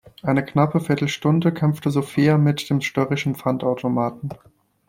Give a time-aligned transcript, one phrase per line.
[0.23, 4.31] Eine knappe Viertelstunde kämpfte Sophia mit dem störrischen Pfandautomaten.